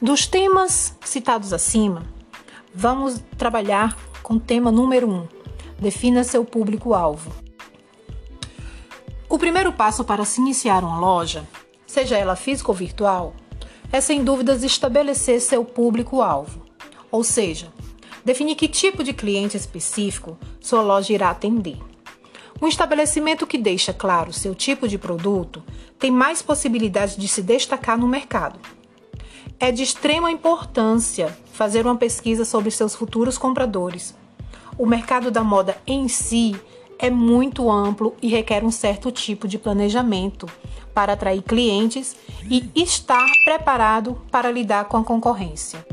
Dos 0.00 0.28
temas 0.28 0.96
citados 1.04 1.52
acima, 1.52 2.06
vamos 2.72 3.20
trabalhar 3.36 3.98
com 4.22 4.34
o 4.34 4.40
tema 4.40 4.70
número 4.70 5.08
1. 5.08 5.12
Um, 5.12 5.28
defina 5.76 6.22
seu 6.22 6.44
público-alvo. 6.44 7.32
O 9.28 9.36
primeiro 9.40 9.72
passo 9.72 10.04
para 10.04 10.24
se 10.24 10.40
iniciar 10.40 10.84
uma 10.84 11.00
loja, 11.00 11.44
seja 11.84 12.16
ela 12.16 12.36
física 12.36 12.70
ou 12.70 12.76
virtual, 12.76 13.34
é 13.90 14.00
sem 14.00 14.22
dúvidas 14.22 14.62
estabelecer 14.62 15.40
seu 15.40 15.64
público-alvo, 15.64 16.62
ou 17.10 17.24
seja, 17.24 17.72
definir 18.24 18.54
que 18.54 18.68
tipo 18.68 19.02
de 19.02 19.12
cliente 19.12 19.56
específico 19.56 20.38
sua 20.60 20.80
loja 20.80 21.12
irá 21.12 21.30
atender. 21.30 21.76
Um 22.62 22.68
estabelecimento 22.68 23.48
que 23.48 23.58
deixa 23.58 23.92
claro 23.92 24.32
seu 24.32 24.54
tipo 24.54 24.86
de 24.86 24.96
produto 24.96 25.60
tem 25.98 26.12
mais 26.12 26.40
possibilidade 26.40 27.16
de 27.16 27.26
se 27.26 27.42
destacar 27.42 27.98
no 27.98 28.06
mercado. 28.06 28.77
É 29.60 29.72
de 29.72 29.82
extrema 29.82 30.30
importância 30.30 31.36
fazer 31.52 31.84
uma 31.84 31.96
pesquisa 31.96 32.44
sobre 32.44 32.70
seus 32.70 32.94
futuros 32.94 33.36
compradores. 33.36 34.14
O 34.78 34.86
mercado 34.86 35.32
da 35.32 35.42
moda 35.42 35.76
em 35.84 36.06
si 36.06 36.54
é 36.96 37.10
muito 37.10 37.68
amplo 37.68 38.14
e 38.22 38.28
requer 38.28 38.62
um 38.62 38.70
certo 38.70 39.10
tipo 39.10 39.48
de 39.48 39.58
planejamento 39.58 40.46
para 40.94 41.14
atrair 41.14 41.42
clientes 41.42 42.16
e 42.48 42.70
estar 42.76 43.26
preparado 43.44 44.20
para 44.30 44.50
lidar 44.52 44.84
com 44.84 44.96
a 44.96 45.04
concorrência. 45.04 45.84